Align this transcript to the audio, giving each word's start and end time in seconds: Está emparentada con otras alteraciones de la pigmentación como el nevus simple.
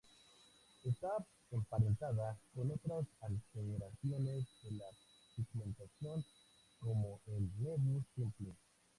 Está 0.83 1.09
emparentada 1.51 2.35
con 2.55 2.71
otras 2.71 3.05
alteraciones 3.21 4.47
de 4.63 4.71
la 4.71 4.87
pigmentación 5.35 6.25
como 6.79 7.19
el 7.27 7.47
nevus 7.61 8.03
simple. 8.15 8.55